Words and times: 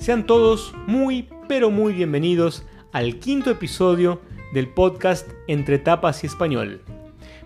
Sean 0.00 0.24
todos 0.24 0.74
muy, 0.86 1.28
pero 1.46 1.70
muy 1.70 1.92
bienvenidos 1.92 2.64
al 2.90 3.18
quinto 3.18 3.50
episodio 3.50 4.18
del 4.54 4.66
podcast 4.66 5.28
Entre 5.46 5.78
Tapas 5.78 6.24
y 6.24 6.26
Español. 6.26 6.80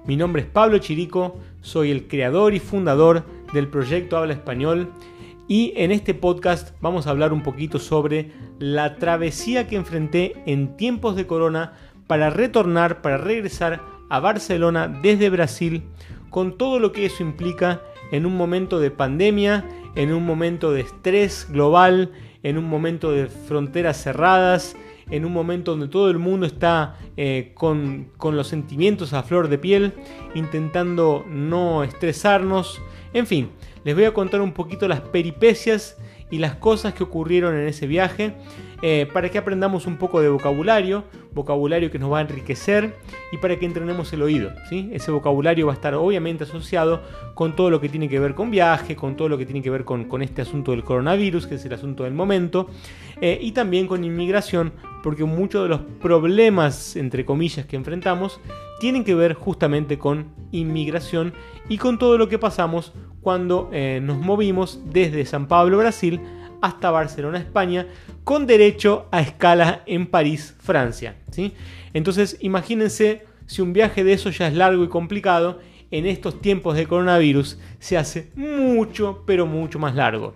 Mi 0.06 0.14
nombre 0.14 0.42
es 0.42 0.48
Pablo 0.48 0.78
Chirico, 0.78 1.36
soy 1.62 1.90
el 1.90 2.06
creador 2.06 2.54
y 2.54 2.60
fundador 2.60 3.24
del 3.52 3.66
proyecto 3.66 4.16
Habla 4.16 4.34
Español 4.34 4.92
y 5.48 5.72
en 5.74 5.90
este 5.90 6.14
podcast 6.14 6.76
vamos 6.80 7.08
a 7.08 7.10
hablar 7.10 7.32
un 7.32 7.42
poquito 7.42 7.80
sobre 7.80 8.30
la 8.60 8.98
travesía 8.98 9.66
que 9.66 9.74
enfrenté 9.74 10.34
en 10.46 10.76
tiempos 10.76 11.16
de 11.16 11.26
corona 11.26 11.72
para 12.06 12.30
retornar, 12.30 13.02
para 13.02 13.16
regresar 13.16 13.82
a 14.08 14.20
Barcelona 14.20 14.86
desde 15.02 15.28
Brasil 15.28 15.82
con 16.30 16.56
todo 16.56 16.78
lo 16.78 16.92
que 16.92 17.06
eso 17.06 17.24
implica 17.24 17.82
en 18.12 18.26
un 18.26 18.36
momento 18.36 18.78
de 18.78 18.92
pandemia, 18.92 19.64
en 19.96 20.12
un 20.12 20.24
momento 20.24 20.72
de 20.72 20.82
estrés 20.82 21.48
global, 21.50 22.12
en 22.44 22.58
un 22.58 22.68
momento 22.68 23.10
de 23.10 23.26
fronteras 23.26 24.00
cerradas, 24.00 24.76
en 25.10 25.24
un 25.24 25.32
momento 25.32 25.72
donde 25.72 25.88
todo 25.88 26.10
el 26.10 26.18
mundo 26.18 26.46
está 26.46 26.96
eh, 27.16 27.50
con, 27.54 28.10
con 28.16 28.36
los 28.36 28.46
sentimientos 28.46 29.12
a 29.12 29.24
flor 29.24 29.48
de 29.48 29.58
piel, 29.58 29.94
intentando 30.34 31.24
no 31.28 31.82
estresarnos. 31.82 32.80
En 33.12 33.26
fin, 33.26 33.50
les 33.84 33.94
voy 33.94 34.04
a 34.04 34.14
contar 34.14 34.40
un 34.40 34.52
poquito 34.52 34.86
las 34.86 35.00
peripecias 35.00 35.98
y 36.30 36.38
las 36.38 36.54
cosas 36.56 36.94
que 36.94 37.02
ocurrieron 37.02 37.54
en 37.54 37.66
ese 37.66 37.86
viaje 37.86 38.34
eh, 38.86 39.08
para 39.10 39.30
que 39.30 39.38
aprendamos 39.38 39.86
un 39.86 39.96
poco 39.96 40.20
de 40.20 40.28
vocabulario, 40.28 41.04
vocabulario 41.32 41.90
que 41.90 41.98
nos 41.98 42.12
va 42.12 42.18
a 42.18 42.20
enriquecer 42.20 42.94
y 43.32 43.38
para 43.38 43.58
que 43.58 43.64
entrenemos 43.64 44.12
el 44.12 44.20
oído. 44.20 44.50
¿sí? 44.68 44.90
Ese 44.92 45.10
vocabulario 45.10 45.68
va 45.68 45.72
a 45.72 45.76
estar 45.76 45.94
obviamente 45.94 46.44
asociado 46.44 47.00
con 47.32 47.56
todo 47.56 47.70
lo 47.70 47.80
que 47.80 47.88
tiene 47.88 48.10
que 48.10 48.20
ver 48.20 48.34
con 48.34 48.50
viaje, 48.50 48.94
con 48.94 49.16
todo 49.16 49.30
lo 49.30 49.38
que 49.38 49.46
tiene 49.46 49.62
que 49.62 49.70
ver 49.70 49.86
con, 49.86 50.20
este 50.20 50.42
asunto 50.42 50.72
del 50.72 50.84
coronavirus, 50.84 51.46
que 51.46 51.54
es 51.54 51.64
el 51.64 51.72
asunto 51.72 52.04
del 52.04 52.12
momento, 52.12 52.68
eh, 53.22 53.38
y 53.40 53.52
también 53.52 53.86
con 53.86 54.04
inmigración, 54.04 54.74
porque 55.02 55.24
muchos 55.24 55.62
de 55.62 55.70
los 55.70 55.80
problemas, 56.02 56.94
entre 56.94 57.24
comillas, 57.24 57.64
que 57.64 57.76
enfrentamos 57.76 58.38
tienen 58.80 59.02
que 59.02 59.14
ver 59.14 59.32
justamente 59.32 59.98
con 59.98 60.26
inmigración 60.52 61.32
y 61.70 61.78
con 61.78 61.98
todo 61.98 62.18
lo 62.18 62.28
que 62.28 62.38
pasamos 62.38 62.92
cuando 63.22 63.70
eh, 63.72 64.00
nos 64.02 64.18
movimos 64.18 64.82
desde 64.84 65.24
San 65.24 65.48
Pablo, 65.48 65.78
Brasil, 65.78 66.20
hasta 66.64 66.90
Barcelona, 66.90 67.38
España, 67.38 67.86
con 68.24 68.46
derecho 68.46 69.06
a 69.10 69.20
escala 69.20 69.82
en 69.84 70.06
París, 70.06 70.56
Francia. 70.60 71.16
¿sí? 71.30 71.52
Entonces, 71.92 72.38
imagínense 72.40 73.26
si 73.44 73.60
un 73.60 73.74
viaje 73.74 74.02
de 74.02 74.14
eso 74.14 74.30
ya 74.30 74.48
es 74.48 74.54
largo 74.54 74.82
y 74.82 74.88
complicado, 74.88 75.60
en 75.90 76.06
estos 76.06 76.40
tiempos 76.40 76.74
de 76.74 76.86
coronavirus 76.86 77.58
se 77.78 77.98
hace 77.98 78.30
mucho, 78.34 79.24
pero 79.26 79.46
mucho 79.46 79.78
más 79.78 79.94
largo. 79.94 80.34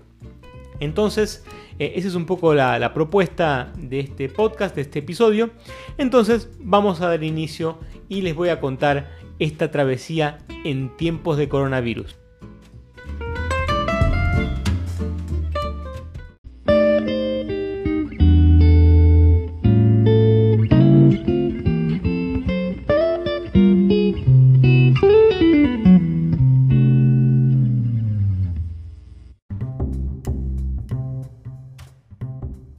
Entonces, 0.80 1.44
eh, 1.78 1.94
esa 1.96 2.08
es 2.08 2.14
un 2.14 2.26
poco 2.26 2.52
la, 2.52 2.78
la, 2.78 2.92
propuesta 2.92 3.72
de 3.78 4.00
este 4.00 4.28
podcast, 4.28 4.76
de 4.76 4.82
este 4.82 4.98
episodio. 4.98 5.48
Entonces, 5.96 6.50
vamos 6.60 7.00
a 7.00 7.08
dar 7.08 7.24
inicio 7.24 7.78
y 8.10 8.20
les 8.20 8.34
voy 8.34 8.50
a 8.50 8.60
contar 8.60 9.08
esta 9.38 9.70
travesía 9.70 10.38
en 10.62 10.94
tiempos 10.98 11.38
de 11.38 11.48
coronavirus. 11.48 12.17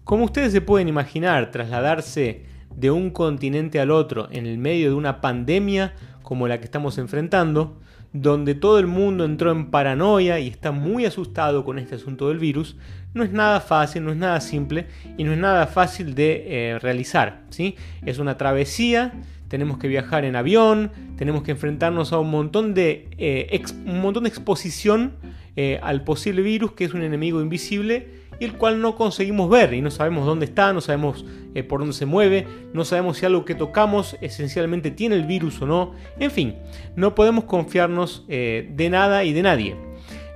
Como 0.09 0.25
ustedes 0.25 0.51
se 0.51 0.61
pueden 0.61 0.87
imaginar, 0.87 1.51
trasladarse 1.51 2.41
de 2.75 2.89
un 2.89 3.11
continente 3.11 3.79
al 3.79 3.91
otro 3.91 4.27
en 4.31 4.47
el 4.47 4.57
medio 4.57 4.89
de 4.89 4.95
una 4.95 5.21
pandemia 5.21 5.93
como 6.23 6.47
la 6.47 6.57
que 6.57 6.65
estamos 6.65 6.97
enfrentando, 6.97 7.77
donde 8.11 8.55
todo 8.55 8.79
el 8.79 8.87
mundo 8.87 9.23
entró 9.23 9.51
en 9.51 9.69
paranoia 9.69 10.39
y 10.39 10.47
está 10.47 10.71
muy 10.71 11.05
asustado 11.05 11.63
con 11.63 11.77
este 11.77 11.93
asunto 11.93 12.29
del 12.29 12.39
virus, 12.39 12.75
no 13.13 13.23
es 13.23 13.31
nada 13.31 13.59
fácil, 13.59 14.03
no 14.03 14.09
es 14.09 14.17
nada 14.17 14.41
simple 14.41 14.87
y 15.15 15.23
no 15.25 15.31
es 15.31 15.37
nada 15.37 15.67
fácil 15.67 16.15
de 16.15 16.43
eh, 16.47 16.79
realizar. 16.79 17.43
¿sí? 17.51 17.75
Es 18.03 18.17
una 18.17 18.35
travesía, 18.35 19.13
tenemos 19.47 19.77
que 19.77 19.87
viajar 19.87 20.25
en 20.25 20.35
avión, 20.35 20.89
tenemos 21.17 21.43
que 21.43 21.51
enfrentarnos 21.51 22.13
a 22.13 22.17
un 22.17 22.31
montón 22.31 22.73
de, 22.73 23.09
eh, 23.19 23.61
un 23.85 24.01
montón 24.01 24.23
de 24.23 24.29
exposición 24.29 25.11
eh, 25.55 25.79
al 25.83 26.03
posible 26.03 26.41
virus 26.41 26.71
que 26.71 26.85
es 26.85 26.95
un 26.95 27.03
enemigo 27.03 27.43
invisible 27.43 28.18
y 28.39 28.45
el 28.45 28.53
cual 28.53 28.81
no 28.81 28.95
conseguimos 28.95 29.49
ver 29.49 29.73
y 29.73 29.81
no 29.81 29.91
sabemos 29.91 30.25
dónde 30.25 30.45
está, 30.45 30.73
no 30.73 30.81
sabemos 30.81 31.25
eh, 31.55 31.63
por 31.63 31.81
dónde 31.81 31.93
se 31.93 32.05
mueve, 32.05 32.47
no 32.73 32.85
sabemos 32.85 33.17
si 33.17 33.25
algo 33.25 33.45
que 33.45 33.55
tocamos 33.55 34.17
esencialmente 34.21 34.91
tiene 34.91 35.15
el 35.15 35.25
virus 35.25 35.61
o 35.61 35.65
no, 35.65 35.93
en 36.19 36.31
fin, 36.31 36.55
no 36.95 37.15
podemos 37.15 37.43
confiarnos 37.43 38.25
eh, 38.29 38.69
de 38.75 38.89
nada 38.89 39.23
y 39.23 39.33
de 39.33 39.41
nadie. 39.41 39.75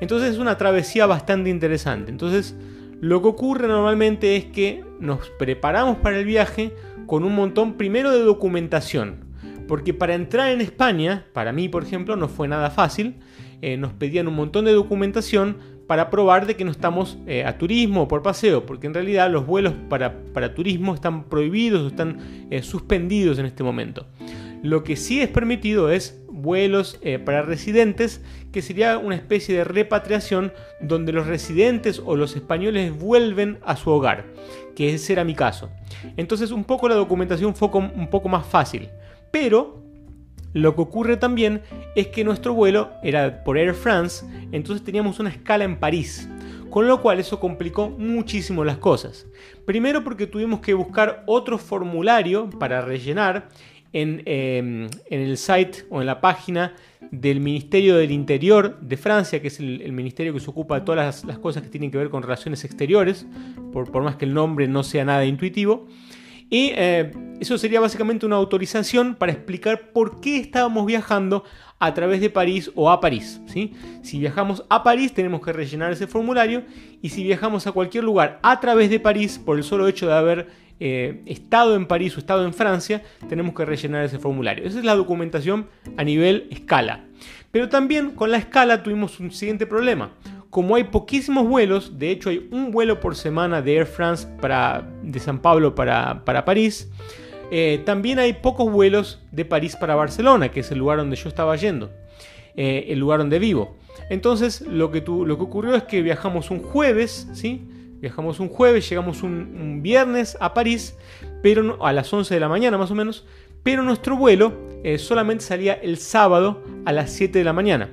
Entonces 0.02 0.32
es 0.32 0.38
una 0.38 0.58
travesía 0.58 1.06
bastante 1.06 1.50
interesante. 1.50 2.12
Entonces 2.12 2.56
lo 3.00 3.22
que 3.22 3.28
ocurre 3.28 3.68
normalmente 3.68 4.36
es 4.36 4.46
que 4.46 4.84
nos 5.00 5.30
preparamos 5.32 5.98
para 5.98 6.18
el 6.18 6.26
viaje 6.26 6.74
con 7.06 7.24
un 7.24 7.36
montón 7.36 7.74
primero 7.74 8.12
de 8.12 8.20
documentación. 8.20 9.26
Porque 9.68 9.94
para 9.94 10.14
entrar 10.14 10.50
en 10.52 10.62
España, 10.62 11.26
para 11.34 11.52
mí 11.52 11.70
por 11.70 11.84
ejemplo, 11.84 12.16
no 12.16 12.28
fue 12.28 12.48
nada 12.48 12.70
fácil. 12.70 13.16
Eh, 13.62 13.78
nos 13.78 13.94
pedían 13.94 14.28
un 14.28 14.36
montón 14.36 14.66
de 14.66 14.74
documentación 14.74 15.58
para 15.88 16.10
probar 16.10 16.48
de 16.48 16.56
que 16.56 16.64
no 16.64 16.72
estamos 16.72 17.18
eh, 17.28 17.44
a 17.44 17.58
turismo 17.58 18.04
o 18.04 18.08
por 18.08 18.22
paseo, 18.22 18.66
porque 18.66 18.88
en 18.88 18.94
realidad 18.94 19.30
los 19.30 19.46
vuelos 19.46 19.74
para, 19.90 20.54
turismo 20.56 20.94
están 20.94 21.26
prohibidos 21.26 21.82
o 21.84 21.88
están 21.88 22.48
eh, 22.50 22.62
suspendidos 22.64 23.40
en 23.40 23.46
este 23.46 23.64
momento. 23.64 24.08
Lo 24.62 24.84
que 24.84 24.96
sí 24.96 25.22
es 25.22 25.28
permitido 25.30 25.92
es 25.92 26.24
vuelos 26.30 27.00
eh, 27.02 27.20
para 27.20 27.42
residentes, 27.42 28.22
que 28.52 28.62
sería 28.62 28.98
una 28.98 29.16
especie 29.16 29.56
de 29.56 29.64
repatriación 29.64 30.54
donde 30.80 31.12
los 31.12 31.28
residentes 31.28 32.02
o 32.04 32.16
los 32.16 32.36
españoles 32.36 32.98
vuelven 32.98 33.60
a 33.66 33.76
su 33.76 33.90
hogar, 33.90 34.26
que 34.76 34.94
ese 34.94 35.14
era 35.14 35.24
mi 35.24 35.36
caso. 35.36 35.70
Entonces 36.18 36.52
un 36.52 36.64
poco 36.64 36.88
la 36.88 36.96
documentación 36.96 37.56
fue 37.56 37.70
un 37.74 38.10
poco 38.10 38.30
más 38.30 38.46
fácil, 38.46 38.90
pero 39.32 39.83
lo 40.54 40.76
que 40.76 40.82
ocurre 40.82 41.18
también 41.18 41.62
es 41.96 42.08
que 42.08 42.24
nuestro 42.24 42.54
vuelo 42.54 42.92
era 43.02 43.44
por 43.44 43.58
Air 43.58 43.74
France, 43.74 44.26
entonces 44.52 44.86
teníamos 44.86 45.20
una 45.20 45.30
escala 45.30 45.64
en 45.64 45.78
París, 45.78 46.30
con 46.70 46.88
lo 46.88 47.02
cual 47.02 47.20
eso 47.20 47.40
complicó 47.40 47.90
muchísimo 47.90 48.64
las 48.64 48.78
cosas. 48.78 49.28
Primero 49.66 50.04
porque 50.04 50.28
tuvimos 50.28 50.60
que 50.60 50.74
buscar 50.74 51.24
otro 51.26 51.58
formulario 51.58 52.50
para 52.52 52.82
rellenar 52.82 53.50
en, 53.94 54.24
em, 54.26 54.90
el 55.10 55.38
site 55.38 55.86
o 55.90 56.02
en 56.02 56.08
la 56.08 56.20
página 56.20 56.76
del 57.12 57.40
Ministerio 57.40 57.96
del 57.96 58.12
Interior 58.12 58.80
de 58.80 58.98
Francia, 58.98 59.42
que 59.42 59.48
es 59.48 59.60
el, 59.60 59.92
ministerio 59.92 60.34
que 60.34 60.40
se 60.40 60.50
ocupa 60.50 60.80
de 60.80 60.86
todas 60.86 61.24
las, 61.26 61.38
cosas 61.40 61.64
que 61.64 61.70
tienen 61.70 61.92
que 61.92 61.98
ver 61.98 62.10
con 62.10 62.24
relaciones 62.24 62.64
exteriores, 62.64 63.28
por 63.72 64.02
más 64.02 64.16
que 64.16 64.26
el 64.26 64.34
nombre 64.34 64.68
no 64.68 64.84
sea 64.84 65.06
nada 65.06 65.26
intuitivo. 65.26 65.88
Y 66.54 66.72
eh, 66.76 67.12
eso 67.40 67.58
sería 67.58 67.80
básicamente 67.80 68.28
una 68.28 68.36
autorización 68.36 69.16
para 69.16 69.32
explicar 69.32 69.90
por 69.92 70.22
qué 70.22 70.38
estábamos 70.38 70.86
viajando 70.86 71.44
a 71.80 71.96
través 71.96 72.22
de 72.22 72.30
París 72.30 72.70
o 72.76 72.92
a 72.92 73.02
París. 73.02 73.42
¿sí? 73.48 73.74
Si 74.04 74.20
viajamos 74.20 74.64
a 74.70 74.84
París 74.84 75.16
tenemos 75.16 75.42
que 75.42 75.52
rellenar 75.52 75.92
ese 75.92 76.06
formulario 76.06 76.62
y 77.02 77.10
si 77.10 77.24
viajamos 77.24 77.66
a 77.66 77.72
cualquier 77.72 78.04
lugar 78.04 78.40
a 78.44 78.60
través 78.60 78.92
de 78.92 79.00
París 79.00 79.42
por 79.44 79.58
el 79.58 79.64
solo 79.64 79.88
hecho 79.88 80.06
de 80.06 80.14
haber 80.14 80.48
eh, 80.80 81.24
estado 81.26 81.76
en 81.76 81.88
París 81.88 82.16
o 82.18 82.20
estado 82.20 82.46
en 82.46 82.54
Francia, 82.54 83.02
tenemos 83.28 83.56
que 83.56 83.66
rellenar 83.66 84.06
ese 84.06 84.20
formulario. 84.20 84.64
Esa 84.64 84.78
es 84.78 84.86
la 84.86 84.94
documentación 84.94 85.70
a 85.98 86.04
nivel 86.04 86.48
escala. 86.52 87.04
Pero 87.50 87.68
también 87.68 88.12
con 88.12 88.30
la 88.30 88.38
escala 88.38 88.84
tuvimos 88.84 89.20
un 89.20 89.32
siguiente 89.32 89.66
problema 89.66 90.12
como 90.54 90.76
hay 90.76 90.84
poquísimos 90.84 91.48
vuelos, 91.48 91.98
de 91.98 92.12
hecho 92.12 92.30
hay 92.30 92.48
un 92.52 92.70
vuelo 92.70 93.00
por 93.00 93.16
semana 93.16 93.64
de 93.64 93.76
Air 93.76 93.88
France 93.88 94.28
para, 94.40 94.88
de 95.02 95.20
San 95.20 95.40
Pablo 95.42 95.74
para, 95.74 96.46
París, 96.46 96.92
eh, 97.50 97.82
también 97.86 98.20
hay 98.20 98.34
pocos 98.34 98.72
vuelos 98.72 99.20
de 99.32 99.46
París 99.46 99.76
para 99.76 99.96
Barcelona, 99.96 100.52
que 100.52 100.60
es 100.60 100.70
el 100.70 100.78
lugar 100.78 101.00
donde 101.00 101.16
yo 101.16 101.28
estaba 101.28 101.56
yendo, 101.56 101.90
eh, 102.56 102.86
el 102.90 103.00
lugar 103.00 103.18
donde 103.18 103.40
vivo. 103.40 103.78
Entonces 104.12 104.62
lo 104.62 104.92
que, 104.92 105.02
lo 105.02 105.38
que 105.38 105.44
ocurrió 105.44 105.74
es 105.74 105.86
que 105.86 106.04
viajamos 106.04 106.52
un 106.52 106.62
jueves, 106.62 107.28
¿sí? 107.34 107.68
Viajamos 108.00 108.40
un 108.40 108.50
jueves, 108.50 108.88
llegamos 108.88 109.24
un, 109.24 109.82
viernes 109.82 110.38
a 110.40 110.54
París, 110.54 110.96
pero 111.42 111.84
a 111.84 111.92
las 111.94 112.14
11 112.14 112.32
de 112.32 112.40
la 112.40 112.48
mañana 112.48 112.78
más 112.78 112.92
o 112.92 112.96
menos, 112.96 113.26
pero 113.64 113.82
nuestro 113.82 114.16
vuelo 114.18 114.54
eh, 114.84 114.98
solamente 114.98 115.46
salía 115.46 115.74
el 115.74 115.98
sábado 115.98 116.62
a 116.86 116.92
las 116.92 117.12
7 117.12 117.40
de 117.40 117.46
la 117.46 117.54
mañana. 117.54 117.90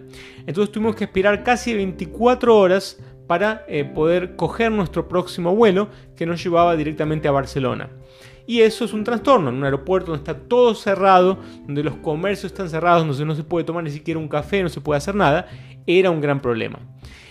Entonces 0.47 0.73
tuvimos 0.73 0.97
que 0.97 1.05
esperar 1.05 1.45
casi 1.45 1.73
24 1.73 2.57
horas 2.57 3.01
para 3.29 3.65
eh, 3.69 3.85
poder 3.85 4.35
coger 4.35 4.73
nuestro 4.73 5.07
próximo 5.07 5.55
vuelo 5.55 5.89
que 6.17 6.27
nos 6.27 6.43
llevaba 6.43 6.75
directamente 6.75 7.29
a 7.29 7.31
Barcelona. 7.31 7.91
Y 8.45 8.63
eso 8.63 8.85
es 8.85 8.93
un 8.93 9.05
trastorno 9.05 9.51
en 9.51 9.57
un 9.57 9.65
aeropuerto 9.65 10.11
donde 10.11 10.29
está 10.29 10.49
todo 10.49 10.75
cerrado, 10.75 11.39
donde 11.65 11.85
los 11.85 11.95
comercios 11.99 12.51
están 12.51 12.69
cerrados, 12.69 13.07
donde 13.07 13.25
no 13.25 13.37
se 13.37 13.45
puede 13.45 13.65
tomar 13.65 13.85
ni 13.85 13.93
siquiera 13.93 14.19
un 14.19 14.27
café, 14.27 14.61
no 14.65 14.69
se 14.69 14.81
puede 14.81 14.99
hacer 14.99 15.15
nada, 15.15 15.47
era 15.87 16.11
un 16.11 16.21
gran 16.21 16.43
problema. 16.43 16.81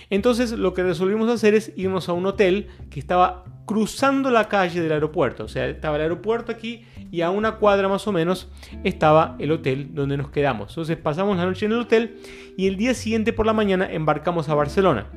Entonces 0.10 0.54
lo 0.54 0.74
que 0.74 0.84
resolvimos 0.84 1.30
hacer 1.30 1.56
es 1.56 1.74
irnos 1.76 2.08
a 2.08 2.14
un 2.14 2.26
hotel 2.26 2.68
que 2.90 3.02
estaba 3.02 3.44
cruzando 3.66 4.32
la 4.32 4.48
calle 4.48 4.82
del 4.82 4.94
aeropuerto. 4.94 5.44
O 5.44 5.48
sea, 5.50 5.68
estaba 5.68 5.98
el 5.98 6.04
aeropuerto 6.04 6.54
aquí 6.54 6.86
y 7.12 7.22
a 7.22 7.30
una 7.30 7.54
cuadra 7.54 7.88
más 7.88 8.08
o 8.08 8.12
menos 8.12 8.50
estaba 8.84 9.36
el 9.40 9.52
hotel 9.52 9.90
donde 9.94 10.18
nos 10.18 10.30
quedamos. 10.30 10.72
Entonces 10.72 10.98
pasamos 10.98 11.38
la 11.38 11.46
noche 11.46 11.66
en 11.66 11.72
el 11.72 11.80
hotel 11.80 12.18
y 12.58 12.68
el 12.68 12.78
día 12.78 12.94
siguiente 12.94 13.34
por 13.34 13.46
la 13.46 13.54
mañana 13.54 13.92
embarcamos 13.92 14.50
a 14.50 14.56
Barcelona. 14.56 15.08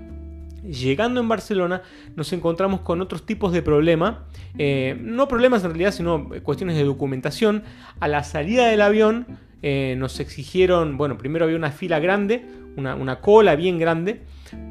Llegando 0.62 1.21
en 1.21 1.29
Barcelona 1.29 1.83
nos 2.15 2.33
encontramos 2.33 2.81
con 2.81 3.00
otros 3.00 3.27
tipos 3.27 3.53
de 3.53 3.62
problemas, 3.62 4.19
eh, 4.59 4.97
no 5.00 5.27
problemas 5.27 5.65
en 5.65 5.71
realidad, 5.71 5.91
sino 5.91 6.29
cuestiones 6.44 6.77
de 6.77 6.85
documentación. 6.85 7.65
A 7.99 8.06
la 8.06 8.23
salida 8.23 8.69
del 8.69 8.81
avión 8.81 9.27
eh, 9.62 9.97
nos 9.99 10.21
exigieron, 10.21 10.97
bueno, 10.97 11.19
primero 11.19 11.45
había 11.45 11.56
una 11.56 11.73
fila 11.73 11.99
grande, 11.99 12.47
una, 12.77 13.21
cola 13.21 13.56
bien 13.56 13.79
grande, 13.79 14.23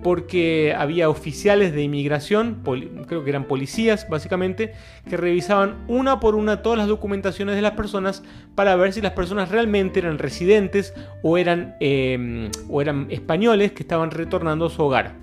porque 0.04 0.74
había 0.78 1.10
oficiales 1.10 1.74
de 1.74 1.84
inmigración, 1.84 2.62
creo 3.08 3.24
que 3.24 3.30
eran 3.30 3.46
policías 3.46 4.08
básicamente, 4.10 4.74
que 5.10 5.18
revisaban 5.18 5.84
una 5.88 6.20
por 6.20 6.36
una 6.36 6.62
todas 6.62 6.78
las 6.78 6.88
documentaciones 6.88 7.56
de 7.56 7.62
las 7.62 7.74
personas 7.74 8.24
para 8.56 8.76
ver 8.76 8.94
si 8.94 9.02
las 9.02 9.14
personas 9.14 9.50
realmente 9.50 10.00
eran 10.00 10.18
residentes 10.18 10.94
o 11.24 11.38
eran, 11.38 11.76
eh, 11.80 12.50
o 12.70 12.82
eran 12.82 13.08
españoles 13.10 13.72
que 13.72 13.84
estaban 13.84 14.12
retornando 14.12 14.66
a 14.66 14.70
su 14.70 14.84
hogar 14.84 15.16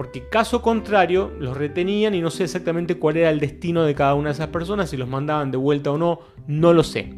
porque 0.00 0.26
caso 0.30 0.62
contrario 0.62 1.30
los 1.38 1.58
retenían 1.58 2.14
y 2.14 2.22
no 2.22 2.30
sé 2.30 2.44
exactamente 2.44 2.94
cuál 2.94 3.18
era 3.18 3.28
el 3.28 3.38
destino 3.38 3.84
de 3.84 3.94
cada 3.94 4.14
una 4.14 4.30
de 4.30 4.32
esas 4.32 4.48
personas, 4.48 4.88
si 4.88 4.96
los 4.96 5.06
mandaban 5.06 5.50
de 5.50 5.58
vuelta 5.58 5.90
o 5.90 5.98
no, 5.98 6.20
no 6.46 6.72
lo 6.72 6.82
sé. 6.82 7.12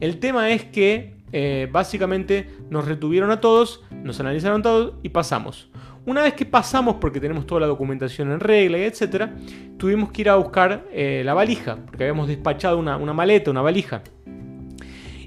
El 0.00 0.18
tema 0.18 0.50
es 0.50 0.64
que 0.64 1.14
eh, 1.30 1.68
básicamente 1.70 2.50
nos 2.68 2.86
retuvieron 2.86 3.30
a 3.30 3.40
todos, 3.40 3.84
nos 4.02 4.18
analizaron 4.18 4.62
todos 4.62 4.94
y 5.04 5.10
pasamos. 5.10 5.68
Una 6.06 6.22
vez 6.22 6.34
que 6.34 6.46
pasamos, 6.46 6.96
porque 6.96 7.20
tenemos 7.20 7.46
toda 7.46 7.60
la 7.60 7.66
documentación 7.66 8.32
en 8.32 8.40
regla 8.40 8.78
etcétera, 8.78 9.34
tuvimos 9.76 10.10
que 10.10 10.22
ir 10.22 10.30
a 10.30 10.36
buscar 10.36 10.84
eh, 10.92 11.22
la 11.24 11.34
valija, 11.34 11.76
porque 11.84 12.04
habíamos 12.04 12.28
despachado 12.28 12.78
una, 12.78 12.98
maleta, 12.98 13.50
una 13.50 13.62
valija. 13.62 14.02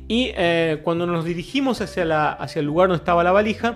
Y 0.07 0.31
eh, 0.35 0.79
cuando 0.83 1.05
nos 1.05 1.25
dirigimos 1.25 1.81
hacia, 1.81 2.05
la, 2.05 2.31
hacia 2.31 2.61
el 2.61 2.65
lugar 2.65 2.87
donde 2.87 3.01
estaba 3.01 3.23
la 3.23 3.31
valija, 3.31 3.75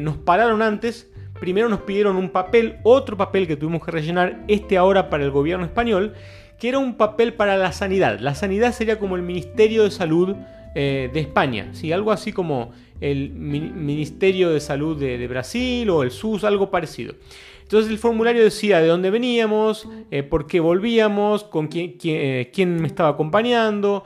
nos 0.00 0.16
pararon 0.16 0.62
antes 0.62 1.10
Primero 1.40 1.68
nos 1.68 1.80
pidieron 1.80 2.16
un 2.16 2.30
papel, 2.30 2.76
otro 2.82 3.16
papel 3.16 3.46
que 3.46 3.56
tuvimos 3.56 3.84
que 3.84 3.90
rellenar, 3.90 4.42
este 4.48 4.76
ahora 4.76 5.10
para 5.10 5.24
el 5.24 5.30
gobierno 5.30 5.64
español, 5.64 6.14
que 6.58 6.68
era 6.68 6.78
un 6.78 6.94
papel 6.94 7.34
para 7.34 7.56
la 7.56 7.72
sanidad. 7.72 8.18
La 8.20 8.34
sanidad 8.34 8.72
sería 8.72 8.98
como 8.98 9.16
el 9.16 9.22
Ministerio 9.22 9.84
de 9.84 9.90
Salud 9.90 10.34
eh, 10.74 11.10
de 11.12 11.20
España, 11.20 11.68
¿sí? 11.72 11.92
algo 11.92 12.10
así 12.10 12.32
como 12.32 12.70
el 13.00 13.30
Ministerio 13.30 14.50
de 14.50 14.60
Salud 14.60 14.98
de, 14.98 15.26
Brasil 15.28 15.88
o 15.90 16.02
el 16.02 16.10
SUS, 16.10 16.44
algo 16.44 16.70
parecido. 16.70 17.14
Entonces 17.62 17.90
el 17.90 17.98
formulario 17.98 18.44
decía 18.44 18.80
de 18.80 18.86
dónde 18.86 19.10
veníamos, 19.10 19.88
eh, 20.10 20.22
por 20.22 20.46
qué 20.46 20.60
volvíamos, 20.60 21.42
con 21.42 21.66
quién, 21.66 21.96
eh, 22.04 22.50
quién, 22.54 22.80
me 22.80 22.86
estaba 22.86 23.08
acompañando, 23.08 24.04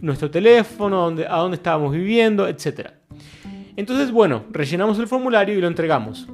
nuestro 0.00 0.30
teléfono, 0.30 1.02
dónde, 1.02 1.26
a 1.26 1.36
dónde 1.36 1.56
estábamos 1.56 1.92
viviendo, 1.92 2.48
etc. 2.48 2.90
Entonces, 3.76 4.10
bueno, 4.10 4.44
rellenamos 4.50 4.98
el 4.98 5.06
formulario 5.06 5.56
y 5.56 5.60
lo 5.60 5.68
entregamos. 5.68 6.26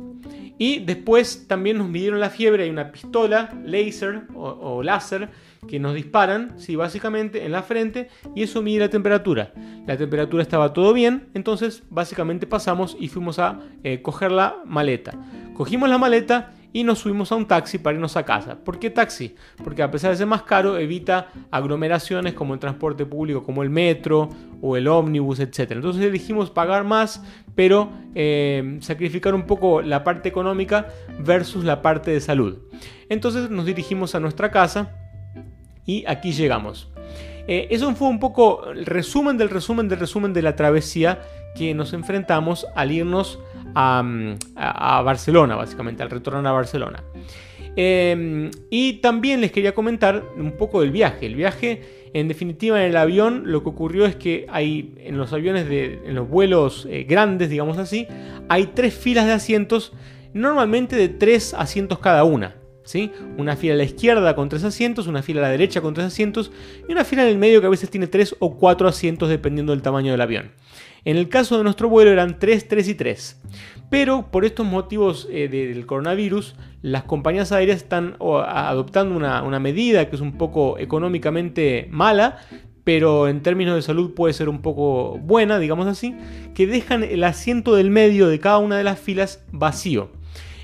Y 0.59 0.79
después 0.79 1.49
también 1.49 1.79
nos 1.79 1.89
midieron 1.89 2.21
la 2.21 2.31
fiebre, 2.31 2.63
hay 2.63 2.71
una 2.71 2.93
pistola 2.93 3.53
laser 3.65 4.23
o, 4.35 4.81
láser 4.83 5.29
que 5.69 5.79
nos 5.79 5.95
disparan, 5.95 6.59
sí, 6.59 6.75
básicamente 6.75 7.45
en 7.45 7.53
la 7.53 7.63
frente 7.63 8.09
y 8.35 8.43
eso 8.43 8.63
mide 8.63 8.81
la 8.81 8.89
temperatura. 8.91 9.53
La 9.87 9.97
temperatura 9.97 10.43
estaba 10.43 10.73
todo 10.73 10.93
bien, 10.93 11.29
entonces 11.35 11.85
básicamente 11.89 12.49
pasamos 12.49 12.97
y 12.99 13.09
fuimos 13.09 13.39
a 13.39 13.61
eh, 13.85 14.03
coger 14.03 14.33
la 14.33 14.57
maleta. 14.67 15.15
Cogimos 15.55 15.89
la 15.89 15.99
maleta 15.99 16.53
y 16.73 16.83
nos 16.83 16.99
subimos 16.99 17.31
a 17.31 17.37
un 17.37 17.47
taxi 17.47 17.79
para 17.79 17.95
irnos 17.95 18.17
a 18.17 18.25
casa. 18.25 18.59
¿Por 18.65 18.81
qué 18.81 18.91
taxi? 18.91 19.37
Porque 19.63 19.85
a 19.85 19.91
pesar 19.91 20.11
de 20.11 20.17
ser 20.17 20.27
más 20.27 20.43
caro, 20.43 20.79
evita 20.79 21.29
aglomeraciones 21.53 22.35
como 22.35 22.55
el 22.55 22.61
transporte 22.61 23.07
público, 23.07 23.45
como 23.45 23.63
el 23.63 23.71
metro 23.71 24.31
o 24.61 24.77
el 24.77 24.89
ómnibus, 24.89 25.39
etc. 25.39 25.73
Entonces 25.73 26.03
elegimos 26.03 26.51
pagar 26.51 26.83
más, 26.83 27.23
pero 27.55 27.93
eh, 28.17 28.79
sacrificar 28.81 29.33
un 29.33 29.47
poco 29.47 29.81
la 29.81 30.03
parte 30.03 30.29
económica 30.29 30.89
versus 31.21 31.65
la 31.65 31.83
parte 31.83 32.11
de 32.11 32.21
salud. 32.21 32.59
Entonces 33.09 33.49
nos 33.49 33.65
dirigimos 33.65 34.17
a 34.17 34.21
nuestra 34.21 34.51
casa 34.51 34.99
y 35.87 36.05
aquí 36.07 36.33
llegamos. 36.33 36.89
Eh, 37.49 37.69
eso 37.71 37.93
fue 37.95 38.09
un 38.09 38.21
poco 38.21 38.71
el 38.71 38.87
resumen 38.87 39.37
del 39.37 39.51
resumen 39.51 39.89
del 39.89 39.99
resumen 39.99 40.33
de 40.33 40.43
la 40.43 40.55
travesía 40.55 41.23
que 41.57 41.75
nos 41.75 41.93
enfrentamos 41.93 42.67
al 42.75 42.93
irnos 42.93 43.39
a, 43.75 45.03
Barcelona, 45.05 45.57
básicamente, 45.57 46.03
al 46.03 46.11
retornar 46.11 46.47
a 46.47 46.53
Barcelona. 46.53 47.03
Em, 47.75 48.51
y 48.71 48.95
también 48.95 49.41
les 49.41 49.51
quería 49.51 49.75
comentar 49.75 50.23
un 50.37 50.53
poco 50.53 50.83
del 50.83 50.91
viaje. 50.91 51.27
El 51.27 51.37
viaje, 51.37 52.11
en 52.13 52.29
definitiva, 52.29 52.83
en 52.83 52.91
el 52.91 52.97
avión, 52.97 53.45
lo 53.47 53.63
que 53.63 53.71
ocurrió 53.71 54.05
es 54.05 54.17
que 54.17 54.47
hay 54.51 54.95
en 54.99 55.17
los 55.17 55.33
aviones, 55.33 55.69
de, 55.69 56.01
en 56.05 56.15
los 56.15 56.29
vuelos 56.29 56.87
eh, 56.91 57.05
grandes, 57.09 57.49
digamos 57.49 57.79
así, 57.79 58.07
hay 58.49 58.67
tres 58.75 58.95
filas 58.95 59.27
de 59.27 59.33
asientos, 59.33 59.93
normalmente 60.35 60.97
de 60.97 61.09
tres 61.09 61.55
asientos 61.55 61.99
cada 61.99 62.25
una. 62.25 62.57
Una 63.37 63.57
fila 63.57 63.75
a 63.75 63.77
la 63.77 63.85
izquierda 63.85 64.35
con 64.35 64.49
tres 64.49 64.65
asientos, 64.65 65.07
una 65.07 65.23
fila 65.23 65.41
a 65.41 65.45
la 65.45 65.51
derecha 65.51 65.81
con 65.81 65.95
tres 65.95 66.07
asientos 66.07 66.53
y 66.89 66.93
una 66.93 67.05
fila 67.05 67.23
en 67.23 67.29
el 67.29 67.39
medio 67.39 67.61
que 67.61 67.67
a 67.67 67.71
veces 67.71 67.91
tiene 67.91 68.07
tres 68.07 68.37
o 68.39 68.57
cuatro 68.57 68.89
asientos 68.89 69.29
dependiendo 69.29 69.73
del 69.73 69.83
tamaño 69.83 70.13
del 70.13 70.21
avión. 70.21 70.53
En 71.05 71.17
el 71.17 71.29
caso 71.29 71.59
de 71.59 71.65
nuestro 71.65 71.89
vuelo 71.89 72.11
eran 72.11 72.39
3, 72.39 72.69
3 72.69 72.89
y 72.89 72.95
3. 72.95 73.41
Pero 73.91 74.31
por 74.31 74.45
estos 74.45 74.65
motivos 74.65 75.29
eh, 75.31 75.49
del 75.49 75.85
coronavirus, 75.85 76.55
las 76.81 77.03
compañías 77.03 77.51
aéreas 77.51 77.79
están 77.79 78.17
adoptando 78.21 79.17
una 79.17 79.59
medida 79.59 80.09
que 80.09 80.17
es 80.17 80.23
un 80.23 80.39
poco 80.39 80.79
económicamente 80.79 81.89
mala, 81.91 82.39
pero 82.85 83.29
en 83.29 83.43
términos 83.43 83.75
de 83.75 83.83
salud 83.83 84.15
puede 84.15 84.35
ser 84.35 84.49
un 84.49 84.63
poco 84.63 85.19
buena, 85.19 85.59
digamos 85.59 85.87
así, 85.87 86.17
que 86.55 86.67
dejan 86.67 87.05
el 87.05 87.25
asiento 87.25 87.75
del 87.75 87.91
medio 87.91 88.29
de 88.29 88.39
cada 88.39 88.59
una 88.59 88.77
de 88.77 88.85
las 88.85 88.99
filas 88.99 89.45
vacío. 89.53 90.11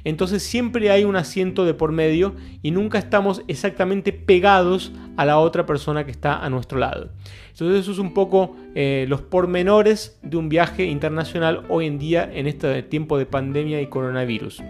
Entonces 0.09 0.43
siempre 0.43 0.91
hay 0.91 1.05
un 1.05 1.17
asiento 1.17 1.67
de 1.67 1.75
por 1.75 1.93
medio 1.93 2.35
y 2.63 2.71
nunca 2.71 2.97
estamos 2.97 3.43
exactamente 3.47 4.15
pegados 4.15 4.91
a 5.19 5.27
la 5.27 5.39
otra 5.39 5.67
persona 5.67 6.07
que 6.07 6.11
está 6.11 6.43
a 6.43 6.49
nuestro 6.49 6.79
lado. 6.79 7.11
Entonces 7.51 7.83
eso 7.83 7.93
es 7.93 7.99
un 7.99 8.15
poco 8.15 8.57
eh, 8.75 9.05
los 9.07 9.21
pormenores 9.21 10.19
de 10.23 10.39
un 10.39 10.49
viaje 10.49 10.87
internacional 10.87 11.67
hoy 11.69 11.85
en 11.85 11.99
día 11.99 12.27
en 12.33 12.47
este 12.47 12.83
tiempo 12.85 13.19
de 13.19 13.27
pandemia 13.27 13.83
y 13.83 13.89
coronavirus. 13.89 14.63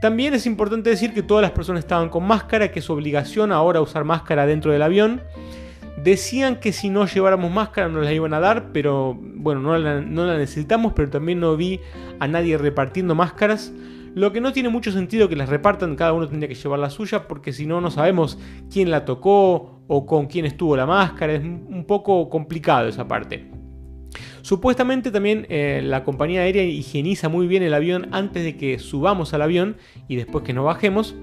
También 0.00 0.34
es 0.34 0.44
importante 0.44 0.90
decir 0.90 1.14
que 1.14 1.22
todas 1.22 1.42
las 1.42 1.52
personas 1.52 1.84
estaban 1.84 2.08
con 2.08 2.24
máscara, 2.26 2.72
que 2.72 2.80
es 2.80 2.90
obligación 2.90 3.52
ahora 3.52 3.80
usar 3.80 4.02
máscara 4.02 4.44
dentro 4.44 4.72
del 4.72 4.82
avión. 4.82 5.22
Decían 6.02 6.58
que 6.58 6.72
si 6.72 6.90
no 6.90 7.06
lleváramos 7.06 7.52
máscara 7.52 7.88
nos 7.88 8.04
la 8.04 8.12
iban 8.12 8.34
a 8.34 8.40
dar, 8.40 8.72
pero 8.72 9.16
bueno, 9.16 9.60
no 9.60 9.78
no 10.00 10.26
la 10.26 10.36
necesitamos, 10.36 10.94
pero 10.94 11.10
también 11.10 11.38
no 11.38 11.56
vi 11.56 11.78
a 12.18 12.26
nadie 12.26 12.58
repartiendo 12.58 13.14
máscaras. 13.14 13.72
Lo 14.14 14.32
que 14.32 14.40
no 14.40 14.52
tiene 14.52 14.68
mucho 14.68 14.92
sentido 14.92 15.28
que 15.28 15.34
las 15.34 15.48
repartan, 15.48 15.96
cada 15.96 16.12
uno 16.12 16.28
tendría 16.28 16.48
que 16.48 16.54
llevar 16.54 16.78
la 16.78 16.90
suya, 16.90 17.26
porque 17.26 17.52
si 17.52 17.66
no, 17.66 17.80
no 17.80 17.90
sabemos 17.90 18.38
quién 18.72 18.90
la 18.90 19.04
tocó 19.04 19.82
o 19.88 20.06
con 20.06 20.26
quién 20.26 20.44
estuvo 20.46 20.76
la 20.76 20.86
máscara. 20.86 21.34
Es 21.34 21.42
un 21.42 21.84
poco 21.86 22.28
complicado 22.30 22.88
esa 22.88 23.08
parte. 23.08 23.50
Supuestamente 24.42 25.10
también 25.10 25.46
eh, 25.48 25.80
la 25.82 26.04
compañía 26.04 26.42
aérea 26.42 26.62
higieniza 26.62 27.28
muy 27.28 27.48
bien 27.48 27.62
el 27.62 27.74
avión 27.74 28.08
antes 28.12 28.44
de 28.44 28.56
que 28.56 28.78
subamos 28.78 29.34
al 29.34 29.42
avión 29.42 29.78
y 30.06 30.14
después 30.16 30.44
que 30.44 30.52
nos 30.52 30.64
bajemos. 30.64 31.16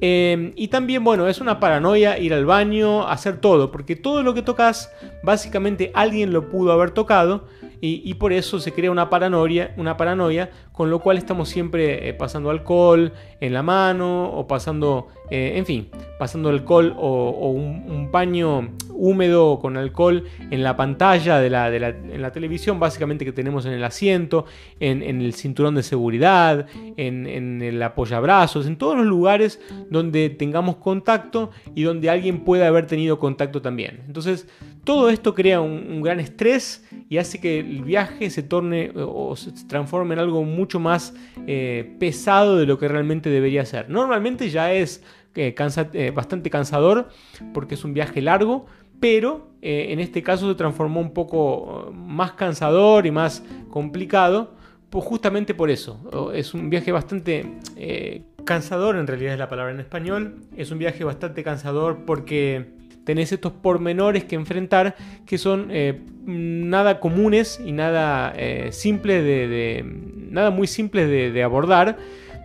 Eh, 0.00 0.52
y 0.54 0.68
también, 0.68 1.02
bueno, 1.04 1.28
es 1.28 1.40
una 1.40 1.58
paranoia 1.60 2.18
ir 2.18 2.34
al 2.34 2.44
baño, 2.44 3.08
hacer 3.08 3.40
todo, 3.40 3.70
porque 3.70 3.96
todo 3.96 4.22
lo 4.22 4.34
que 4.34 4.42
tocas, 4.42 4.92
básicamente 5.22 5.92
alguien 5.94 6.32
lo 6.32 6.50
pudo 6.50 6.72
haber 6.72 6.90
tocado 6.90 7.46
y, 7.80 8.14
por 8.14 8.32
eso 8.32 8.58
se 8.58 8.72
crea 8.72 8.90
una 8.90 9.08
paranoia, 9.08 9.72
una 9.76 9.96
paranoia, 9.96 10.50
con 10.72 10.90
lo 10.90 11.00
cual 11.00 11.16
estamos 11.16 11.48
siempre 11.48 12.08
eh, 12.08 12.14
pasando 12.14 12.50
alcohol 12.50 13.12
en 13.40 13.52
la 13.52 13.62
mano 13.62 14.30
o 14.32 14.46
pasando, 14.46 15.08
eh, 15.30 15.52
en 15.56 15.66
fin, 15.66 15.88
pasando 16.18 16.48
alcohol 16.48 16.94
o, 16.98 17.50
un, 17.50 18.08
paño 18.10 18.70
húmedo 18.98 19.58
con 19.60 19.76
alcohol 19.76 20.24
en 20.50 20.62
la 20.62 20.76
pantalla 20.76 21.38
de 21.38 21.50
la, 21.50 21.68
en 21.68 22.20
la 22.20 22.32
televisión, 22.32 22.80
básicamente 22.80 23.24
que 23.24 23.32
tenemos 23.32 23.64
en 23.64 23.72
el 23.72 23.84
asiento, 23.84 24.44
en, 24.80 25.02
el 25.02 25.34
cinturón 25.34 25.74
de 25.74 25.82
seguridad, 25.82 26.66
en, 26.96 27.26
en 27.26 27.62
el 27.62 27.82
apoyabrazos, 27.82 28.66
en 28.66 28.76
todos 28.76 28.96
los 28.96 29.06
lugares 29.06 29.60
donde 29.90 30.30
tengamos 30.30 30.76
contacto 30.76 31.50
y 31.74 31.82
donde 31.82 32.10
alguien 32.10 32.40
pueda 32.40 32.66
haber 32.66 32.86
tenido 32.86 33.18
contacto 33.18 33.62
también. 33.62 34.02
Entonces, 34.06 34.46
todo 34.88 35.10
esto 35.10 35.34
crea 35.34 35.60
un, 35.60 36.00
gran 36.00 36.18
estrés 36.18 36.82
y 37.10 37.18
hace 37.18 37.40
que 37.40 37.58
el 37.60 37.84
viaje 37.84 38.30
se 38.30 38.42
torne 38.42 38.90
o 38.96 39.36
se 39.36 39.52
transforme 39.66 40.14
en 40.14 40.20
algo 40.20 40.44
mucho 40.44 40.80
más 40.80 41.14
eh, 41.46 41.94
pesado 41.98 42.56
de 42.56 42.64
lo 42.64 42.78
que 42.78 42.88
realmente 42.88 43.28
debería 43.28 43.66
ser. 43.66 43.90
Normalmente 43.90 44.48
ya 44.48 44.72
es 44.72 45.04
eh, 45.34 45.54
eh, 45.92 46.10
bastante 46.14 46.48
cansador 46.48 47.08
porque 47.52 47.74
es 47.74 47.84
un 47.84 47.92
viaje 47.92 48.22
largo, 48.22 48.64
pero 49.00 49.48
en 49.60 49.98
este 49.98 50.22
caso 50.22 50.48
se 50.48 50.54
transformó 50.54 51.00
un 51.00 51.12
poco 51.12 51.90
más 51.92 52.32
cansador 52.32 53.06
y 53.06 53.10
más 53.10 53.42
complicado 53.70 54.56
pues 54.90 55.04
justamente 55.04 55.54
por 55.54 55.70
eso. 55.70 56.32
Es 56.34 56.54
un 56.54 56.70
viaje 56.70 56.92
bastante 56.92 57.44
eh, 57.76 58.22
cansador, 58.44 58.96
en 58.96 59.06
realidad 59.06 59.34
es 59.34 59.38
la 59.38 59.48
palabra 59.48 59.72
en 59.72 59.80
español. 59.80 60.36
Es 60.56 60.70
un 60.70 60.78
viaje 60.78 61.04
bastante 61.04 61.42
cansador 61.42 62.04
porque 62.06 62.72
tenés 63.04 63.32
estos 63.32 63.52
pormenores 63.52 64.24
que 64.24 64.34
enfrentar 64.34 64.96
que 65.26 65.38
son 65.38 65.68
eh, 65.70 66.02
nada 66.24 67.00
comunes 67.00 67.60
y 67.64 67.72
nada 67.72 68.32
eh, 68.36 68.68
simples 68.72 69.22
de, 69.24 69.84
nada 70.30 70.50
muy 70.50 70.66
simples 70.66 71.08
de 71.08 71.42
abordar 71.42 71.96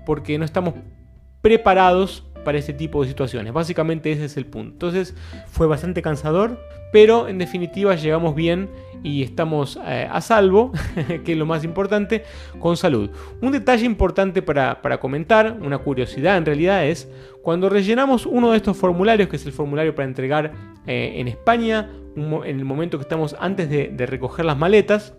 porque 0.05 0.37
no 0.37 0.45
estamos 0.45 0.75
preparados 1.41 2.25
para 2.43 2.57
este 2.57 2.73
tipo 2.73 3.01
de 3.01 3.09
situaciones. 3.09 3.53
Básicamente 3.53 4.11
ese 4.11 4.25
es 4.25 4.37
el 4.37 4.45
punto. 4.45 4.73
Entonces 4.73 5.15
fue 5.47 5.67
bastante 5.67 6.01
cansador, 6.01 6.59
pero 6.91 7.27
en 7.27 7.37
definitiva 7.37 7.95
llegamos 7.95 8.35
bien 8.35 8.69
y 9.03 9.23
estamos 9.23 9.79
eh, 9.85 10.07
a 10.09 10.21
salvo, 10.21 10.71
que 11.25 11.33
es 11.33 11.37
lo 11.37 11.45
más 11.45 11.63
importante, 11.63 12.23
con 12.59 12.77
salud. 12.77 13.09
Un 13.41 13.51
detalle 13.51 13.85
importante 13.85 14.41
para, 14.41 14.79
comentar, 14.99 15.57
una 15.61 15.79
curiosidad 15.79 16.37
en 16.37 16.45
realidad 16.45 16.85
es, 16.85 17.09
cuando 17.41 17.69
rellenamos 17.69 18.25
uno 18.25 18.51
de 18.51 18.57
estos 18.57 18.77
formularios, 18.77 19.27
que 19.27 19.35
es 19.35 19.45
el 19.45 19.51
formulario 19.51 19.93
para 19.93 20.07
entregar 20.07 20.53
eh, 20.87 21.13
en 21.17 21.27
España, 21.27 21.91
en 22.15 22.59
el 22.59 22.65
momento 22.65 22.97
que 22.97 23.03
estamos 23.03 23.35
antes 23.39 23.69
de, 23.69 23.89
de 23.89 24.05
recoger 24.05 24.45
las 24.45 24.57
maletas, 24.57 25.13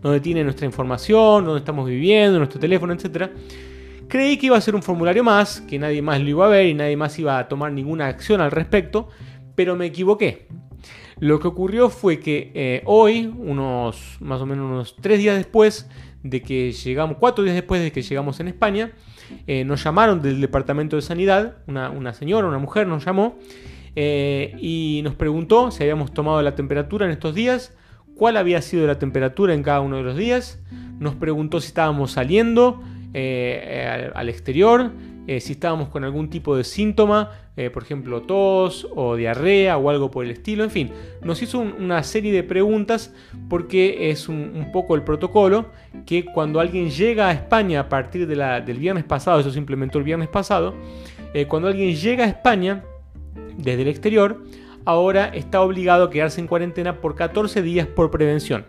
donde 0.00 0.20
tiene 0.20 0.44
nuestra 0.44 0.66
información, 0.66 1.44
donde 1.44 1.60
estamos 1.60 1.88
viviendo, 1.88 2.38
nuestro 2.38 2.60
teléfono, 2.60 2.92
etc., 2.92 3.30
Creí 4.12 4.36
que 4.36 4.44
iba 4.44 4.58
a 4.58 4.60
ser 4.60 4.74
un 4.74 4.82
formulario 4.82 5.24
más, 5.24 5.62
que 5.62 5.78
nadie 5.78 6.02
más 6.02 6.20
lo 6.20 6.28
iba 6.28 6.44
a 6.44 6.48
ver 6.50 6.66
y 6.66 6.74
nadie 6.74 6.98
más 6.98 7.18
iba 7.18 7.38
a 7.38 7.48
tomar 7.48 7.72
ninguna 7.72 8.08
acción 8.08 8.42
al 8.42 8.50
respecto, 8.50 9.08
pero 9.54 9.74
me 9.74 9.86
equivoqué. 9.86 10.48
Lo 11.18 11.40
que 11.40 11.48
ocurrió 11.48 11.88
fue 11.88 12.20
que 12.20 12.52
eh, 12.54 12.82
hoy, 12.84 13.32
unos 13.34 14.18
más 14.20 14.42
o 14.42 14.44
menos 14.44 14.70
unos 14.70 14.96
tres 15.00 15.18
días 15.18 15.38
después 15.38 15.88
de 16.22 16.42
que 16.42 16.72
llegamos, 16.72 17.16
cuatro 17.18 17.42
días 17.42 17.56
después 17.56 17.80
de 17.80 17.90
que 17.90 18.02
llegamos 18.02 18.38
en 18.40 18.48
España, 18.48 18.92
eh, 19.46 19.64
nos 19.64 19.82
llamaron 19.82 20.20
del 20.20 20.42
Departamento 20.42 20.96
de 20.96 21.00
Sanidad, 21.00 21.56
una, 21.66 22.12
señora, 22.12 22.46
una 22.46 22.58
mujer 22.58 22.86
nos 22.86 23.06
llamó 23.06 23.38
eh, 23.96 24.54
y 24.60 25.00
nos 25.04 25.14
preguntó 25.14 25.70
si 25.70 25.84
habíamos 25.84 26.12
tomado 26.12 26.42
la 26.42 26.54
temperatura 26.54 27.06
en 27.06 27.12
estos 27.12 27.34
días, 27.34 27.74
cuál 28.14 28.36
había 28.36 28.60
sido 28.60 28.86
la 28.86 28.98
temperatura 28.98 29.54
en 29.54 29.62
cada 29.62 29.80
uno 29.80 29.96
de 29.96 30.02
los 30.02 30.18
días, 30.18 30.62
nos 30.98 31.14
preguntó 31.14 31.62
si 31.62 31.68
estábamos 31.68 32.10
saliendo, 32.10 32.82
eh, 33.14 34.10
al, 34.14 34.28
exterior, 34.28 34.90
eh, 35.26 35.40
si 35.40 35.52
estábamos 35.52 35.88
con 35.88 36.02
algún 36.04 36.30
tipo 36.30 36.56
de 36.56 36.64
síntoma, 36.64 37.30
eh, 37.56 37.68
por 37.68 37.82
ejemplo 37.82 38.22
tos 38.22 38.88
o 38.94 39.16
diarrea 39.16 39.76
o 39.76 39.90
algo 39.90 40.10
por 40.10 40.24
el 40.24 40.30
estilo, 40.30 40.64
en 40.64 40.70
fin, 40.70 40.90
nos 41.22 41.42
hizo 41.42 41.60
una 41.60 42.02
serie 42.02 42.32
de 42.32 42.42
preguntas 42.42 43.14
porque 43.50 44.10
es 44.10 44.28
un, 44.28 44.70
poco 44.72 44.94
el 44.94 45.02
protocolo 45.02 45.66
que 46.06 46.24
cuando 46.24 46.58
alguien 46.58 46.90
llega 46.90 47.28
a 47.28 47.32
España 47.32 47.80
a 47.80 47.88
partir 47.88 48.26
del 48.26 48.78
viernes 48.78 49.04
pasado, 49.04 49.40
eso 49.40 49.50
se 49.50 49.58
implementó 49.58 49.98
el 49.98 50.04
viernes 50.04 50.28
pasado, 50.28 50.74
cuando 51.48 51.68
alguien 51.68 51.94
llega 51.94 52.24
a 52.24 52.28
España 52.28 52.84
desde 53.56 53.82
el 53.82 53.88
exterior, 53.88 54.42
ahora 54.84 55.28
está 55.28 55.60
obligado 55.60 56.04
a 56.04 56.10
quedarse 56.10 56.40
en 56.40 56.46
cuarentena 56.46 57.00
por 57.00 57.14
14 57.14 57.62
días 57.62 57.86
por 57.86 58.10
prevención 58.10 58.64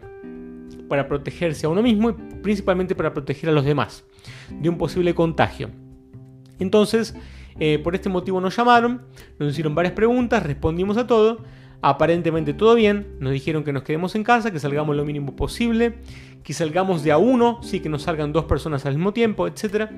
para 0.87 1.07
protegerse 1.07 1.65
a 1.65 1.69
uno 1.69 1.81
mismo 1.81 2.11
y 2.11 2.15
principalmente 2.43 2.93
para 2.93 3.13
proteger 3.13 3.49
a 3.49 3.53
los 3.53 3.65
demás 3.65 4.05
de 4.51 4.69
un 4.69 4.77
posible 4.77 5.15
contagio. 5.15 5.71
Entonces, 6.59 7.15
eh, 7.59 7.79
por 7.79 7.95
este 7.95 8.09
motivo 8.09 8.39
nos 8.39 8.55
llamaron, 8.55 9.01
nos 9.39 9.51
hicieron 9.51 9.73
varias 9.73 9.93
preguntas, 9.95 10.43
respondimos 10.43 10.97
a 10.97 11.07
todo, 11.07 11.43
aparentemente 11.81 12.53
todo 12.53 12.75
bien, 12.75 13.15
nos 13.19 13.33
dijeron 13.33 13.63
que 13.63 13.73
nos 13.73 13.83
quedemos 13.83 14.13
en 14.13 14.23
casa, 14.23 14.51
que 14.51 14.59
salgamos 14.59 14.95
lo 14.95 15.03
mínimo 15.03 15.35
posible, 15.35 15.95
que 16.43 16.53
salgamos 16.53 17.03
de 17.03 17.11
a 17.11 17.17
uno, 17.17 17.59
sí 17.63 17.79
que 17.79 17.89
nos 17.89 18.03
salgan 18.03 18.31
dos 18.31 18.45
personas 18.45 18.85
al 18.85 18.95
mismo 18.95 19.13
tiempo, 19.13 19.47
etc. 19.47 19.89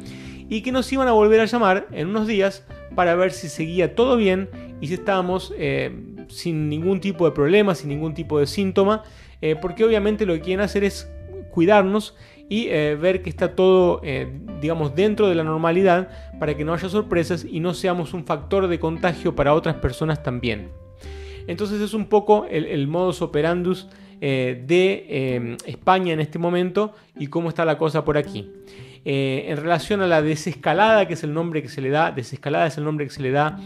Y 0.48 0.62
que 0.62 0.72
nos 0.72 0.92
iban 0.94 1.08
a 1.08 1.12
volver 1.12 1.42
a 1.42 1.46
llamar 1.46 1.88
en 1.92 2.08
unos 2.08 2.28
días 2.28 2.66
para 2.96 3.16
ver 3.16 3.32
si 3.32 3.50
seguía 3.50 3.96
todo 3.96 4.16
bien 4.16 4.50
y 4.80 4.88
si 4.88 4.94
estábamos 4.94 5.54
eh, 5.58 5.92
sin 6.30 6.70
ningún 6.70 7.02
tipo 7.02 7.26
de 7.26 7.32
problema, 7.32 7.76
sin 7.76 7.90
ningún 7.90 8.14
tipo 8.14 8.40
de 8.40 8.48
síntoma 8.48 9.04
eh, 9.42 9.56
porque 9.56 9.84
obviamente 9.84 10.26
lo 10.26 10.34
que 10.34 10.42
quieren 10.42 10.62
hacer 10.62 10.84
es 10.84 11.08
cuidarnos 11.52 12.16
y 12.50 12.68
eh, 12.68 12.96
ver 12.96 13.22
que 13.22 13.30
está 13.30 13.56
todo, 13.56 14.02
eh, 14.04 14.32
digamos, 14.62 14.96
dentro 14.96 15.28
de 15.28 15.36
la 15.36 15.44
normalidad 15.44 16.10
para 16.40 16.56
que 16.56 16.64
no 16.64 16.74
haya 16.74 16.90
sorpresas 16.90 17.46
y 17.50 17.60
no 17.60 17.74
seamos 17.74 18.14
un 18.14 18.26
factor 18.26 18.68
de 18.68 18.80
contagio 18.80 19.36
para 19.36 19.54
otras 19.54 19.76
personas 19.76 20.22
también. 20.22 20.70
Entonces 21.48 21.82
es 21.82 21.94
un 21.94 22.06
poco 22.06 22.46
el, 22.50 22.88
modus 22.88 23.22
operandus 23.22 23.88
de 24.20 25.58
España 25.68 26.14
en 26.14 26.20
este 26.20 26.40
momento 26.40 26.94
y 27.20 27.28
cómo 27.28 27.50
está 27.50 27.66
la 27.66 27.78
cosa 27.78 28.04
por 28.04 28.18
aquí. 28.18 28.52
en 29.04 29.56
relación 29.58 30.02
a 30.02 30.08
la 30.08 30.24
desescalada, 30.24 31.08
que 31.08 31.14
es 31.14 31.24
el 31.24 31.32
nombre 31.32 31.62
que 31.62 31.70
se 31.70 31.82
le 31.82 31.90
da, 31.90 32.12
desescalada 32.12 32.66
es 32.66 32.80
el 32.80 32.84
nombre 32.84 33.06
que 33.06 33.12
se 33.12 33.22
le 33.22 33.30
da 33.30 33.60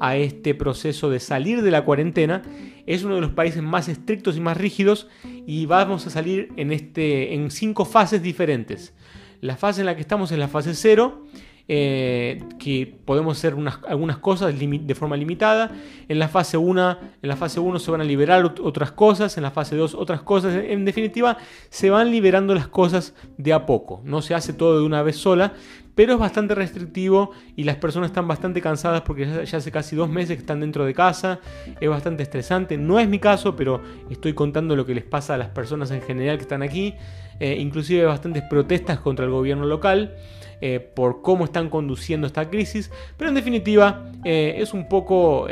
a 0.00 0.16
este 0.16 0.54
proceso 0.54 1.10
de 1.10 1.20
salir 1.20 1.62
de 1.62 1.70
la 1.70 1.84
cuarentena, 1.84 2.42
es 2.86 3.04
uno 3.04 3.16
de 3.16 3.20
los 3.20 3.30
países 3.32 3.62
más 3.62 3.88
estrictos 3.88 4.36
y 4.36 4.40
más 4.40 4.56
rígidos 4.56 5.08
y 5.46 5.66
vamos 5.66 6.06
a 6.06 6.10
salir 6.10 6.52
en, 6.56 6.72
este, 6.72 7.34
en 7.34 7.50
cinco 7.50 7.84
fases 7.84 8.22
diferentes. 8.22 8.94
La 9.40 9.56
fase 9.56 9.80
en 9.80 9.86
la 9.86 9.94
que 9.94 10.00
estamos 10.00 10.32
es 10.32 10.38
la 10.38 10.48
fase 10.48 10.74
0, 10.74 11.24
eh, 11.68 12.44
que 12.60 12.86
podemos 13.04 13.38
hacer 13.38 13.56
algunas 13.88 14.18
cosas 14.18 14.54
de 14.56 14.94
forma 14.94 15.16
limitada. 15.16 15.72
En 16.08 16.18
la 16.18 16.28
fase 16.28 16.56
1 16.56 16.98
en 17.22 17.28
la 17.28 17.36
fase 17.36 17.58
1 17.58 17.78
se 17.80 17.90
van 17.90 18.00
a 18.00 18.04
liberar 18.04 18.44
otras 18.44 18.92
cosas, 18.92 19.36
en 19.36 19.42
la 19.42 19.50
fase 19.50 19.76
2 19.76 19.94
otras 19.94 20.22
cosas. 20.22 20.54
En 20.54 20.84
definitiva, 20.84 21.38
se 21.68 21.90
van 21.90 22.10
liberando 22.10 22.54
las 22.54 22.68
cosas 22.68 23.14
de 23.36 23.52
a 23.52 23.66
poco. 23.66 24.00
No 24.04 24.22
se 24.22 24.34
hace 24.34 24.52
todo 24.52 24.78
de 24.78 24.86
una 24.86 25.02
vez 25.02 25.16
sola, 25.16 25.54
pero 25.96 26.12
es 26.12 26.18
bastante 26.18 26.54
restrictivo 26.54 27.32
y 27.56 27.64
las 27.64 27.76
personas 27.76 28.10
están 28.10 28.28
bastante 28.28 28.60
cansadas 28.60 29.00
porque 29.00 29.26
ya, 29.26 29.56
hace 29.56 29.72
casi 29.72 29.96
dos 29.96 30.08
meses 30.08 30.36
que 30.36 30.42
están 30.42 30.60
dentro 30.60 30.84
de 30.84 30.94
casa, 30.94 31.40
es 31.80 31.88
bastante 31.88 32.22
estresante, 32.22 32.76
no 32.76 33.00
es 33.00 33.08
mi 33.08 33.18
caso, 33.18 33.56
pero 33.56 33.80
estoy 34.10 34.34
contando 34.34 34.76
lo 34.76 34.84
que 34.84 34.94
les 34.94 35.04
pasa 35.04 35.34
a 35.34 35.38
las 35.38 35.48
personas 35.48 35.90
en 35.90 36.02
general 36.02 36.36
que 36.36 36.42
están 36.42 36.62
aquí, 36.62 36.94
eh, 37.40 37.56
inclusive 37.58 38.02
hay 38.02 38.06
bastantes 38.06 38.42
protestas 38.42 39.00
contra 39.00 39.24
el 39.24 39.30
gobierno 39.30 39.64
local. 39.64 40.14
Eh, 40.62 40.80
por 40.80 41.20
cómo 41.20 41.44
están 41.44 41.68
conduciendo 41.68 42.26
esta 42.26 42.48
crisis, 42.48 42.90
pero 43.18 43.28
en 43.28 43.34
definitiva 43.34 44.10
eh, 44.24 44.54
es 44.56 44.72
un 44.72 44.88
poco 44.88 45.46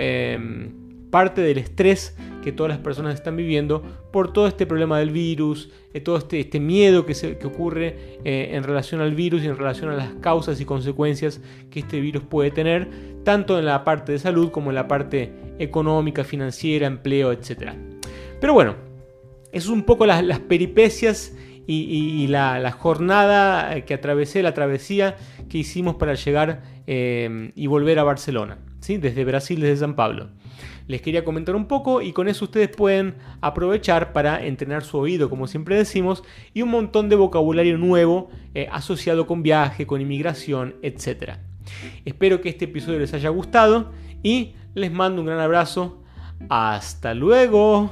parte 1.15 1.43
del 1.43 1.59
estrés 1.59 2.17
que 2.43 2.51
todas 2.51 2.71
las 2.71 2.79
personas 2.81 3.15
están 3.15 3.37
viviendo 3.37 3.83
por 4.11 4.33
todo 4.33 4.49
este 4.49 4.67
problema 4.67 4.99
del 4.99 5.11
virus, 5.11 5.71
eh, 5.93 6.01
todo 6.01 6.17
este, 6.17 6.41
este, 6.41 6.59
miedo 6.59 7.07
que, 7.07 7.15
que 7.15 7.47
ocurre 7.47 8.19
eh, 8.25 8.51
en 8.51 8.65
relación 8.65 9.01
al 9.01 9.15
virus 9.15 9.45
y 9.45 9.47
en 9.47 9.57
relación 9.57 9.91
a 9.91 9.95
las 9.95 10.13
causas 10.15 10.61
y 10.61 10.65
consecuencias 10.65 11.41
que 11.71 11.79
este 11.79 12.01
virus 12.01 12.25
puede 12.25 12.51
tener, 12.51 12.89
tanto 13.23 13.61
en 13.61 13.65
la 13.65 13.85
parte 13.85 14.11
de 14.11 14.19
salud 14.19 14.51
como 14.51 14.73
en 14.73 14.75
la 14.75 14.89
parte 14.89 15.33
económica, 15.61 16.25
financiera, 16.25 16.89
empleo, 16.89 17.31
etc. 17.31 17.75
Pero 18.41 18.53
bueno, 18.53 18.75
es 19.53 19.69
un 19.69 19.85
poco 19.85 20.07
las, 20.07 20.41
peripecias 20.41 21.33
y, 21.67 22.27
la, 22.29 22.71
jornada 22.73 23.81
que 23.85 23.95
atravesé, 23.95 24.43
la 24.43 24.55
travesía 24.55 25.17
que 25.49 25.59
hicimos 25.59 25.97
para 25.97 26.15
llegar 26.15 26.63
eh, 26.87 27.53
y 27.55 27.67
volver 27.67 27.99
a 27.99 28.05
Barcelona, 28.05 28.59
¿sí? 28.81 28.97
desde 28.99 29.25
Brasil, 29.25 29.61
desde 29.61 29.79
San 29.79 29.97
Pablo 29.97 30.29
les 30.87 31.01
quería 31.01 31.25
comentar 31.25 31.57
un 31.57 31.67
poco 31.67 32.03
y 32.03 32.13
con 32.13 32.29
eso 32.29 32.45
ustedes 32.45 32.69
pueden 32.69 33.15
aprovechar 33.41 34.13
para 34.13 34.45
entrenar 34.45 34.85
su 34.85 34.99
oído, 34.99 35.31
como 35.31 35.47
siempre 35.47 35.77
decimos, 35.77 36.23
y 36.53 36.63
un 36.63 36.71
montón 36.71 37.09
de 37.09 37.17
vocabulario 37.17 37.79
nuevo 37.79 38.29
eh, 38.55 38.69
asociado 38.71 39.27
con 39.27 39.43
viaje, 39.43 39.87
con 39.87 40.01
inmigración, 40.01 40.77
etc. 40.83 41.39
Espero 42.05 42.41
que 42.41 42.51
este 42.51 42.67
episodio 42.67 42.99
les 42.99 43.15
haya 43.15 43.31
gustado 43.31 43.93
y 44.23 44.55
les 44.75 44.93
mando 44.93 45.21
un 45.21 45.27
gran 45.27 45.41
abrazo. 45.41 46.03
Hasta 46.51 47.15
luego. 47.15 47.91